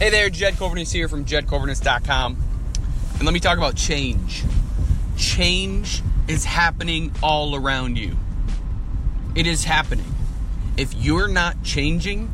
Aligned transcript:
Hey 0.00 0.08
there, 0.08 0.30
Jed 0.30 0.56
Coverness 0.56 0.90
here 0.90 1.08
from 1.08 1.26
jedcoverness.com. 1.26 2.36
And 3.16 3.22
let 3.22 3.34
me 3.34 3.38
talk 3.38 3.58
about 3.58 3.76
change. 3.76 4.44
Change 5.18 6.02
is 6.26 6.46
happening 6.46 7.12
all 7.22 7.54
around 7.54 7.98
you. 7.98 8.16
It 9.34 9.46
is 9.46 9.64
happening. 9.64 10.06
If 10.78 10.94
you're 10.94 11.28
not 11.28 11.62
changing, 11.62 12.32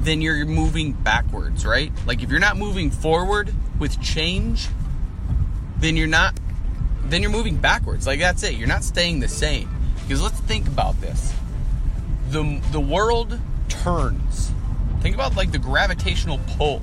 then 0.00 0.20
you're 0.20 0.44
moving 0.44 0.90
backwards, 0.90 1.64
right? 1.64 1.92
Like 2.04 2.24
if 2.24 2.30
you're 2.30 2.40
not 2.40 2.56
moving 2.56 2.90
forward 2.90 3.54
with 3.78 4.02
change, 4.02 4.66
then 5.78 5.96
you're 5.96 6.08
not 6.08 6.36
then 7.04 7.22
you're 7.22 7.30
moving 7.30 7.58
backwards. 7.58 8.08
Like 8.08 8.18
that's 8.18 8.42
it. 8.42 8.54
You're 8.54 8.66
not 8.66 8.82
staying 8.82 9.20
the 9.20 9.28
same. 9.28 9.70
Because 10.02 10.20
let's 10.20 10.40
think 10.40 10.66
about 10.66 11.00
this. 11.00 11.32
The 12.30 12.60
the 12.72 12.80
world 12.80 13.38
turns 13.68 14.50
Think 15.02 15.16
about 15.16 15.34
like 15.34 15.50
the 15.50 15.58
gravitational 15.58 16.38
pull. 16.56 16.80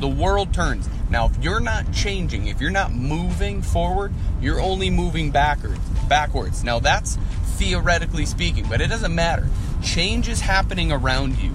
The 0.00 0.08
world 0.08 0.54
turns. 0.54 0.88
Now, 1.10 1.26
if 1.26 1.42
you're 1.44 1.60
not 1.60 1.92
changing, 1.92 2.46
if 2.46 2.62
you're 2.62 2.70
not 2.70 2.92
moving 2.92 3.60
forward, 3.60 4.14
you're 4.40 4.60
only 4.60 4.88
moving 4.88 5.30
backwards. 5.30 5.78
Backwards. 6.08 6.64
Now, 6.64 6.78
that's 6.78 7.16
theoretically 7.56 8.24
speaking, 8.24 8.64
but 8.70 8.80
it 8.80 8.88
doesn't 8.88 9.14
matter. 9.14 9.46
Change 9.82 10.28
is 10.28 10.40
happening 10.40 10.92
around 10.92 11.38
you. 11.38 11.52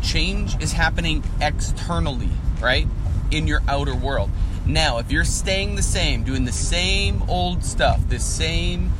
Change 0.00 0.62
is 0.62 0.72
happening 0.72 1.24
externally, 1.40 2.30
right? 2.60 2.86
In 3.32 3.48
your 3.48 3.62
outer 3.66 3.96
world. 3.96 4.30
Now, 4.64 4.98
if 4.98 5.10
you're 5.10 5.24
staying 5.24 5.74
the 5.74 5.82
same, 5.82 6.22
doing 6.22 6.44
the 6.44 6.52
same 6.52 7.22
old 7.28 7.64
stuff, 7.64 8.08
the 8.08 8.20
same 8.20 8.92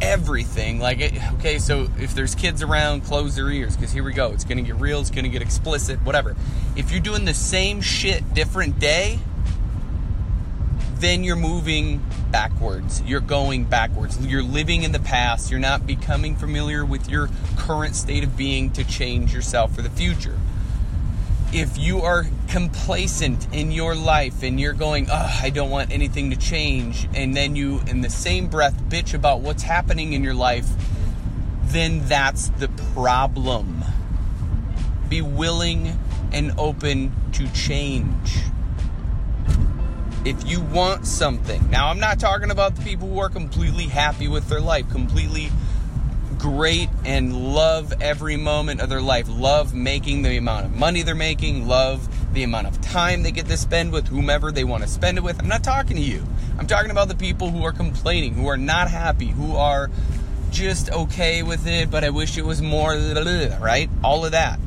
everything. 0.00 0.78
Like, 0.78 1.00
it, 1.00 1.32
okay, 1.34 1.58
so 1.58 1.88
if 1.98 2.14
there's 2.14 2.34
kids 2.34 2.62
around, 2.62 3.02
close 3.02 3.36
their 3.36 3.50
ears 3.50 3.76
because 3.76 3.92
here 3.92 4.04
we 4.04 4.12
go. 4.12 4.32
It's 4.32 4.44
gonna 4.44 4.62
get 4.62 4.76
real. 4.76 5.00
It's 5.00 5.10
gonna 5.10 5.28
get 5.28 5.42
explicit. 5.42 6.00
Whatever. 6.02 6.36
If 6.76 6.90
you're 6.90 7.00
doing 7.00 7.24
the 7.24 7.34
same 7.34 7.80
shit 7.80 8.34
different 8.34 8.78
day, 8.78 9.18
then 10.96 11.24
you're 11.24 11.36
moving 11.36 12.04
backwards. 12.30 13.02
You're 13.02 13.20
going 13.20 13.64
backwards. 13.64 14.24
You're 14.24 14.42
living 14.42 14.82
in 14.82 14.92
the 14.92 15.00
past. 15.00 15.50
You're 15.50 15.60
not 15.60 15.86
becoming 15.86 16.36
familiar 16.36 16.84
with 16.84 17.08
your 17.08 17.30
current 17.56 17.96
state 17.96 18.22
of 18.22 18.36
being 18.36 18.70
to 18.72 18.84
change 18.84 19.32
yourself 19.32 19.74
for 19.74 19.82
the 19.82 19.90
future 19.90 20.38
if 21.52 21.78
you 21.78 22.02
are 22.02 22.26
complacent 22.48 23.52
in 23.52 23.72
your 23.72 23.94
life 23.94 24.42
and 24.42 24.60
you're 24.60 24.72
going, 24.72 25.08
oh, 25.10 25.38
I 25.42 25.50
don't 25.50 25.70
want 25.70 25.90
anything 25.90 26.30
to 26.30 26.36
change, 26.36 27.08
and 27.14 27.36
then 27.36 27.56
you, 27.56 27.80
in 27.88 28.02
the 28.02 28.10
same 28.10 28.46
breath, 28.46 28.80
bitch 28.84 29.14
about 29.14 29.40
what's 29.40 29.62
happening 29.62 30.12
in 30.12 30.22
your 30.22 30.34
life, 30.34 30.68
then 31.64 32.04
that's 32.06 32.48
the 32.48 32.68
problem. 32.94 33.84
Be 35.08 35.22
willing 35.22 35.98
and 36.32 36.52
open 36.56 37.12
to 37.32 37.48
change. 37.52 38.38
If 40.24 40.46
you 40.46 40.60
want 40.60 41.06
something, 41.06 41.70
now 41.70 41.88
I'm 41.88 41.98
not 41.98 42.20
talking 42.20 42.50
about 42.50 42.76
the 42.76 42.82
people 42.82 43.08
who 43.08 43.18
are 43.18 43.30
completely 43.30 43.86
happy 43.86 44.28
with 44.28 44.48
their 44.48 44.60
life, 44.60 44.88
completely 44.90 45.50
great 46.40 46.88
and 47.04 47.54
love 47.54 47.92
every 48.00 48.36
moment 48.36 48.80
of 48.80 48.88
their 48.88 49.02
life. 49.02 49.26
Love 49.28 49.74
making 49.74 50.22
the 50.22 50.38
amount 50.38 50.64
of 50.64 50.74
money 50.74 51.02
they're 51.02 51.14
making, 51.14 51.68
love 51.68 52.08
the 52.32 52.42
amount 52.42 52.66
of 52.66 52.80
time 52.80 53.22
they 53.22 53.30
get 53.30 53.46
to 53.46 53.56
spend 53.56 53.92
with 53.92 54.08
whomever 54.08 54.50
they 54.50 54.64
want 54.64 54.82
to 54.82 54.88
spend 54.88 55.18
it 55.18 55.20
with. 55.20 55.38
I'm 55.38 55.48
not 55.48 55.62
talking 55.62 55.96
to 55.96 56.02
you. 56.02 56.24
I'm 56.58 56.66
talking 56.66 56.90
about 56.90 57.08
the 57.08 57.14
people 57.14 57.50
who 57.50 57.62
are 57.64 57.72
complaining, 57.72 58.34
who 58.34 58.46
are 58.48 58.56
not 58.56 58.90
happy, 58.90 59.26
who 59.26 59.56
are 59.56 59.90
just 60.50 60.90
okay 60.90 61.42
with 61.42 61.66
it, 61.66 61.90
but 61.90 62.04
I 62.04 62.10
wish 62.10 62.38
it 62.38 62.44
was 62.44 62.62
more, 62.62 62.94
right? 63.60 63.90
All 64.02 64.24
of 64.24 64.32
that. 64.32 64.58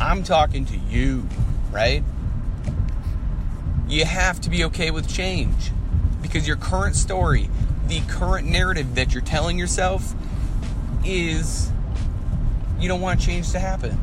I'm 0.00 0.22
talking 0.22 0.66
to 0.66 0.76
you, 0.76 1.26
right? 1.70 2.04
You 3.88 4.04
have 4.04 4.40
to 4.42 4.50
be 4.50 4.64
okay 4.64 4.90
with 4.90 5.08
change 5.08 5.70
because 6.20 6.46
your 6.46 6.56
current 6.56 6.96
story, 6.96 7.48
the 7.86 8.00
current 8.08 8.48
narrative 8.48 8.94
that 8.94 9.14
you're 9.14 9.22
telling 9.22 9.58
yourself, 9.58 10.14
is 11.04 11.70
you 12.78 12.88
don't 12.88 13.00
want 13.00 13.20
change 13.20 13.52
to 13.52 13.58
happen, 13.58 13.98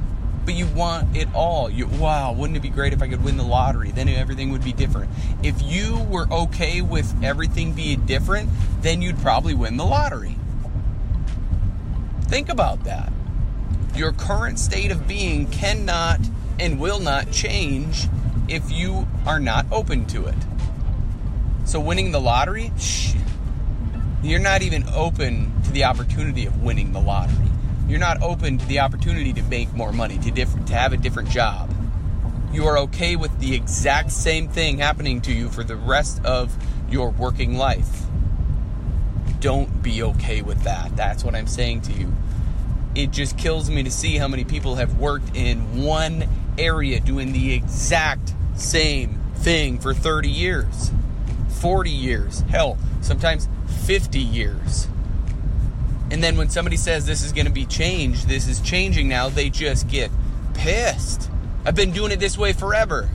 but 0.46 0.54
you 0.54 0.66
want 0.68 1.16
it 1.16 1.28
all. 1.34 1.70
You, 1.70 1.88
wow, 1.88 2.32
wouldn't 2.32 2.58
it 2.58 2.62
be 2.62 2.70
great 2.70 2.94
if 2.94 3.02
I 3.02 3.08
could 3.08 3.24
win 3.24 3.38
the 3.38 3.44
lottery? 3.44 3.92
Then 3.92 4.08
everything 4.08 4.52
would 4.52 4.64
be 4.64 4.74
different. 4.74 5.12
If 5.44 5.62
you 5.62 6.00
were 6.10 6.28
okay 6.32 6.82
with 6.82 7.14
everything 7.24 7.74
being 7.74 8.06
different, 8.06 8.50
then 8.82 9.02
you'd 9.02 9.20
probably 9.20 9.54
win 9.54 9.78
the 9.78 9.86
lottery. 9.86 10.36
Think 12.24 12.50
about 12.50 12.84
that. 12.86 13.12
Your 13.96 14.14
current 14.14 14.60
state 14.60 14.92
of 14.92 15.08
being 15.08 15.48
cannot 15.48 16.20
and 16.60 16.80
will 16.80 17.00
not 17.00 17.32
change 17.32 18.08
if 18.48 18.72
you 18.72 19.08
are 19.26 19.40
not 19.40 19.66
open 19.72 20.06
to 20.08 20.26
it. 20.26 20.36
So, 21.66 21.80
winning 21.80 22.12
the 22.12 22.20
lottery, 22.20 22.72
shh, 22.80 23.14
you're 24.24 24.40
not 24.40 24.62
even 24.62 24.88
open 24.90 25.52
to 25.64 25.72
the 25.72 25.86
opportunity 25.86 26.46
of 26.46 26.62
winning 26.62 26.92
the 26.92 27.00
lottery. 27.00 27.48
You're 27.88 28.00
not 28.00 28.22
open 28.22 28.58
to 28.58 28.66
the 28.68 28.80
opportunity 28.80 29.34
to 29.34 29.42
make 29.44 29.74
more 29.74 29.92
money, 29.92 30.18
to 30.20 30.32
different 30.32 30.68
to 30.68 30.74
have 30.74 30.94
a 30.94 30.98
different 30.98 31.30
job. 31.30 31.74
You 32.52 32.66
are 32.66 32.78
okay 32.80 33.16
with 33.16 33.40
the 33.40 33.56
exact 33.56 34.12
same 34.12 34.48
thing 34.50 34.80
happening 34.80 35.22
to 35.22 35.32
you 35.32 35.50
for 35.50 35.64
the 35.64 35.76
rest 35.76 36.24
of 36.26 36.56
your 36.90 37.12
working 37.12 37.58
life. 37.58 38.04
Don't 39.40 39.82
be 39.82 40.04
okay 40.04 40.42
with 40.42 40.64
that. 40.64 40.96
That's 40.96 41.24
what 41.24 41.34
I'm 41.34 41.48
saying 41.48 41.82
to 41.82 41.94
you. 41.94 42.14
It 42.96 43.12
just 43.12 43.38
kills 43.38 43.70
me 43.70 43.84
to 43.84 43.92
see 43.92 44.18
how 44.18 44.28
many 44.28 44.44
people 44.44 44.76
have 44.76 44.98
worked 44.98 45.36
in 45.36 45.84
one 45.84 46.28
area 46.58 47.00
doing 47.00 47.32
the 47.32 47.54
exact 47.54 48.34
same 48.56 49.22
thing 49.36 49.80
for 49.80 49.94
30 49.94 50.30
years, 50.30 50.92
40 51.62 51.90
years, 51.90 52.42
hell, 52.50 52.78
sometimes 53.02 53.48
50 53.90 54.20
years. 54.20 54.88
And 56.12 56.24
then 56.24 56.38
when 56.38 56.52
somebody 56.52 56.78
says 56.78 57.08
this 57.08 57.24
is 57.24 57.34
going 57.34 57.48
to 57.48 57.52
be 57.52 57.66
changed, 57.66 58.28
this 58.28 58.48
is 58.48 58.60
changing 58.62 59.08
now, 59.08 59.30
they 59.30 59.50
just 59.50 59.88
get 59.88 60.12
pissed. 60.54 61.32
I've 61.66 61.74
been 61.74 61.90
doing 61.90 62.12
it 62.12 62.20
this 62.20 62.38
way 62.38 62.54
forever. 62.54 63.10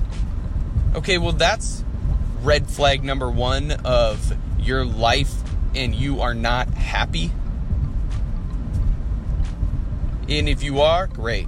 Okay, 0.96 1.18
well, 1.18 1.30
that's 1.30 1.84
red 2.42 2.68
flag 2.68 3.04
number 3.04 3.30
one 3.30 3.70
of 3.84 4.36
your 4.58 4.84
life 4.84 5.32
and 5.76 5.94
you 5.94 6.22
are 6.22 6.34
not 6.34 6.66
happy. 6.70 7.30
And 10.28 10.48
if 10.48 10.64
you 10.64 10.80
are, 10.80 11.06
great. 11.06 11.46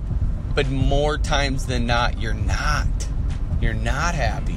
But 0.54 0.70
more 0.70 1.18
times 1.18 1.66
than 1.66 1.84
not, 1.84 2.20
you're 2.20 2.32
not. 2.32 2.86
You're 3.60 3.74
not 3.74 4.14
happy. 4.14 4.55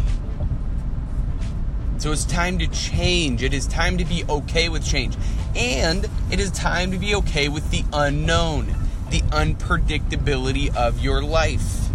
So 2.00 2.14
it's 2.14 2.24
time 2.24 2.58
to 2.60 2.68
change. 2.68 3.44
It 3.44 3.54
is 3.54 3.68
time 3.68 3.98
to 3.98 4.06
be 4.06 4.24
okay 4.30 4.70
with 4.70 4.86
change. 4.86 5.18
And 5.54 6.10
it 6.32 6.40
is 6.40 6.50
time 6.52 6.92
to 6.92 6.98
be 6.98 7.14
okay 7.16 7.50
with 7.50 7.70
the 7.72 7.84
unknown, 7.92 8.68
the 9.10 9.20
unpredictability 9.20 10.74
of 10.74 11.02
your 11.02 11.22
life. 11.22 11.90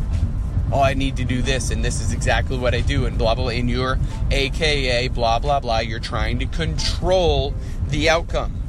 Oh, 0.70 0.82
I 0.82 0.92
need 0.92 1.16
to 1.16 1.24
do 1.24 1.40
this, 1.40 1.70
and 1.70 1.82
this 1.82 2.02
is 2.02 2.12
exactly 2.12 2.58
what 2.58 2.74
I 2.74 2.82
do, 2.82 3.06
and 3.06 3.16
blah, 3.16 3.34
blah, 3.34 3.44
blah. 3.44 3.52
And 3.52 3.70
you're 3.70 3.98
AKA 4.30 5.08
blah, 5.08 5.38
blah, 5.38 5.60
blah. 5.60 5.78
You're 5.78 6.00
trying 6.00 6.38
to 6.40 6.46
control 6.46 7.54
the 7.88 8.10
outcome. 8.10 8.60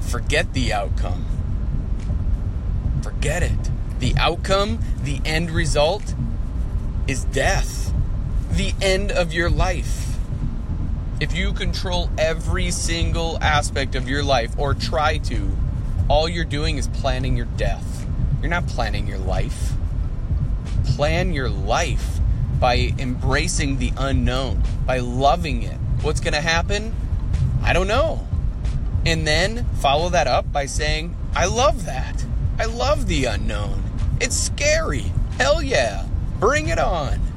Forget 0.00 0.54
the 0.54 0.72
outcome. 0.72 1.26
Forget 3.02 3.42
it. 3.42 3.70
The 3.98 4.14
outcome, 4.16 4.78
the 5.02 5.20
end 5.26 5.50
result, 5.50 6.14
is 7.06 7.24
death 7.24 7.92
the 8.52 8.74
end 8.82 9.10
of 9.10 9.32
your 9.32 9.48
life. 9.48 10.16
If 11.20 11.34
you 11.34 11.52
control 11.54 12.10
every 12.18 12.70
single 12.70 13.38
aspect 13.40 13.94
of 13.94 14.08
your 14.08 14.22
life 14.22 14.58
or 14.58 14.74
try 14.74 15.18
to, 15.18 15.56
all 16.08 16.28
you're 16.28 16.44
doing 16.44 16.76
is 16.76 16.86
planning 16.88 17.36
your 17.36 17.46
death. 17.46 18.06
You're 18.40 18.50
not 18.50 18.66
planning 18.66 19.06
your 19.06 19.18
life. 19.18 19.72
Plan 20.84 21.32
your 21.32 21.48
life 21.48 22.18
by 22.60 22.92
embracing 22.98 23.78
the 23.78 23.92
unknown, 23.96 24.62
by 24.84 24.98
loving 24.98 25.62
it. 25.62 25.78
What's 26.02 26.20
going 26.20 26.34
to 26.34 26.40
happen? 26.40 26.94
I 27.62 27.72
don't 27.72 27.88
know. 27.88 28.26
And 29.06 29.26
then 29.26 29.64
follow 29.76 30.10
that 30.10 30.26
up 30.26 30.52
by 30.52 30.66
saying, 30.66 31.16
I 31.34 31.46
love 31.46 31.86
that. 31.86 32.24
I 32.58 32.66
love 32.66 33.06
the 33.06 33.24
unknown. 33.24 33.82
It's 34.20 34.36
scary. 34.36 35.10
Hell 35.38 35.62
yeah. 35.62 36.06
Bring 36.38 36.68
it 36.68 36.78
on. 36.78 37.31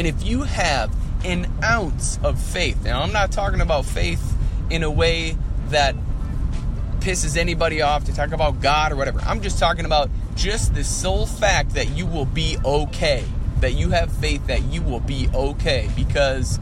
And 0.00 0.06
if 0.06 0.24
you 0.24 0.44
have 0.44 0.96
an 1.26 1.46
ounce 1.62 2.18
of 2.22 2.42
faith, 2.42 2.84
now 2.84 3.02
I'm 3.02 3.12
not 3.12 3.30
talking 3.30 3.60
about 3.60 3.84
faith 3.84 4.34
in 4.70 4.82
a 4.82 4.90
way 4.90 5.36
that 5.68 5.94
pisses 7.00 7.36
anybody 7.36 7.82
off 7.82 8.06
to 8.06 8.14
talk 8.14 8.32
about 8.32 8.62
God 8.62 8.92
or 8.92 8.96
whatever. 8.96 9.20
I'm 9.20 9.42
just 9.42 9.58
talking 9.58 9.84
about 9.84 10.08
just 10.36 10.74
the 10.74 10.84
sole 10.84 11.26
fact 11.26 11.74
that 11.74 11.90
you 11.90 12.06
will 12.06 12.24
be 12.24 12.56
okay, 12.64 13.26
that 13.58 13.74
you 13.74 13.90
have 13.90 14.10
faith 14.10 14.46
that 14.46 14.62
you 14.72 14.80
will 14.80 15.00
be 15.00 15.28
okay 15.34 15.90
because 15.94 16.58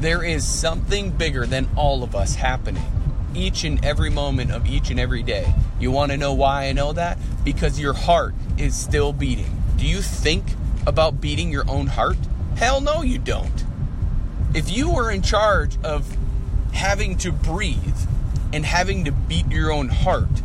there 0.00 0.24
is 0.24 0.44
something 0.44 1.12
bigger 1.12 1.46
than 1.46 1.68
all 1.76 2.02
of 2.02 2.16
us 2.16 2.34
happening 2.34 2.82
each 3.36 3.62
and 3.62 3.84
every 3.84 4.10
moment 4.10 4.50
of 4.50 4.66
each 4.66 4.90
and 4.90 4.98
every 4.98 5.22
day. 5.22 5.54
You 5.78 5.92
want 5.92 6.10
to 6.10 6.18
know 6.18 6.34
why 6.34 6.64
I 6.64 6.72
know 6.72 6.92
that? 6.94 7.18
Because 7.44 7.78
your 7.78 7.92
heart 7.92 8.34
is 8.58 8.74
still 8.74 9.12
beating 9.12 9.62
Do 9.76 9.86
you 9.86 10.02
think 10.02 10.44
about 10.88 11.20
beating 11.20 11.52
your 11.52 11.70
own 11.70 11.86
heart? 11.86 12.16
Hell 12.56 12.80
no, 12.80 13.02
you 13.02 13.18
don't. 13.18 13.64
If 14.54 14.70
you 14.70 14.90
were 14.90 15.10
in 15.10 15.22
charge 15.22 15.76
of 15.82 16.16
having 16.72 17.16
to 17.18 17.32
breathe 17.32 17.98
and 18.52 18.64
having 18.64 19.04
to 19.04 19.12
beat 19.12 19.48
your 19.48 19.72
own 19.72 19.88
heart, 19.88 20.42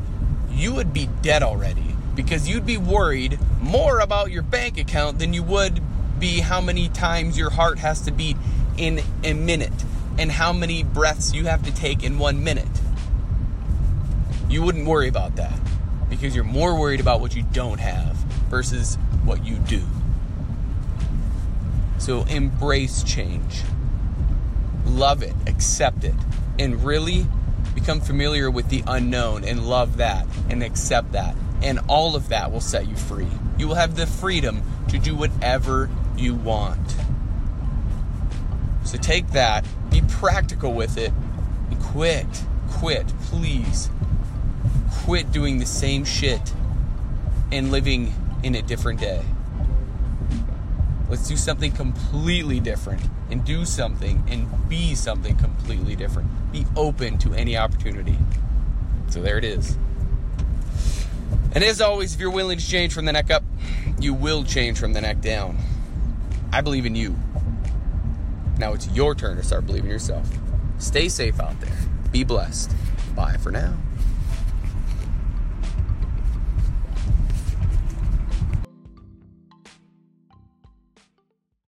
you 0.51 0.73
would 0.73 0.93
be 0.93 1.09
dead 1.21 1.43
already 1.43 1.95
because 2.15 2.47
you'd 2.47 2.65
be 2.65 2.77
worried 2.77 3.37
more 3.59 3.99
about 3.99 4.31
your 4.31 4.43
bank 4.43 4.77
account 4.77 5.19
than 5.19 5.33
you 5.33 5.43
would 5.43 5.81
be 6.19 6.39
how 6.39 6.61
many 6.61 6.87
times 6.89 7.37
your 7.37 7.49
heart 7.49 7.79
has 7.79 8.01
to 8.01 8.11
beat 8.11 8.37
in 8.77 9.01
a 9.23 9.33
minute 9.33 9.83
and 10.17 10.31
how 10.31 10.53
many 10.53 10.83
breaths 10.83 11.33
you 11.33 11.45
have 11.45 11.63
to 11.63 11.73
take 11.73 12.03
in 12.03 12.17
one 12.17 12.43
minute. 12.43 12.67
You 14.49 14.61
wouldn't 14.61 14.87
worry 14.87 15.09
about 15.09 15.35
that 15.35 15.59
because 16.09 16.35
you're 16.35 16.45
more 16.45 16.79
worried 16.79 16.99
about 16.99 17.19
what 17.19 17.35
you 17.35 17.43
don't 17.51 17.79
have 17.79 18.15
versus 18.49 18.95
what 19.25 19.45
you 19.45 19.57
do. 19.57 19.81
So 22.05 22.21
embrace 22.25 23.01
change, 23.01 23.63
love 24.85 25.23
it, 25.23 25.33
accept 25.47 26.03
it, 26.03 26.13
and 26.59 26.83
really 26.83 27.25
become 27.73 27.99
familiar 27.99 28.51
with 28.51 28.69
the 28.69 28.83
unknown 28.85 29.43
and 29.43 29.67
love 29.67 29.97
that 29.97 30.27
and 30.47 30.61
accept 30.61 31.13
that. 31.13 31.35
And 31.63 31.79
all 31.87 32.15
of 32.15 32.29
that 32.29 32.51
will 32.51 32.61
set 32.61 32.87
you 32.87 32.95
free. 32.95 33.27
You 33.57 33.67
will 33.67 33.73
have 33.73 33.95
the 33.95 34.05
freedom 34.05 34.61
to 34.89 34.99
do 34.99 35.15
whatever 35.15 35.89
you 36.15 36.35
want. 36.35 36.95
So 38.83 38.99
take 38.99 39.31
that, 39.31 39.65
be 39.89 40.03
practical 40.07 40.73
with 40.73 40.99
it, 40.99 41.11
and 41.71 41.81
quit. 41.81 42.27
Quit, 42.69 43.07
please. 43.31 43.89
Quit 45.05 45.31
doing 45.31 45.57
the 45.57 45.65
same 45.65 46.05
shit 46.05 46.53
and 47.51 47.71
living 47.71 48.13
in 48.43 48.53
a 48.53 48.61
different 48.61 48.99
day. 48.99 49.25
Let's 51.15 51.29
do 51.29 51.37
something 51.37 51.71
completely 51.71 52.59
different 52.59 53.01
and 53.31 53.45
do 53.45 53.63
something 53.63 54.21
and 54.27 54.49
be 54.67 54.95
something 54.95 55.37
completely 55.37 55.95
different. 55.95 56.29
Be 56.51 56.65
open 56.75 57.17
to 57.19 57.33
any 57.33 57.55
opportunity. 57.55 58.17
So 59.07 59.21
there 59.21 59.37
it 59.37 59.45
is. 59.45 59.77
And 61.53 61.63
as 61.63 61.79
always, 61.79 62.15
if 62.15 62.19
you're 62.19 62.31
willing 62.31 62.57
to 62.57 62.67
change 62.67 62.93
from 62.93 63.05
the 63.05 63.13
neck 63.13 63.31
up, 63.31 63.45
you 63.97 64.13
will 64.13 64.43
change 64.43 64.77
from 64.77 64.91
the 64.91 64.99
neck 64.99 65.21
down. 65.21 65.57
I 66.51 66.59
believe 66.59 66.85
in 66.85 66.95
you. 66.95 67.15
Now 68.57 68.73
it's 68.73 68.89
your 68.89 69.15
turn 69.15 69.37
to 69.37 69.43
start 69.43 69.65
believing 69.65 69.89
yourself. 69.89 70.27
Stay 70.79 71.07
safe 71.07 71.39
out 71.39 71.57
there. 71.61 71.77
Be 72.11 72.25
blessed. 72.25 72.75
Bye 73.15 73.37
for 73.37 73.51
now. 73.51 73.77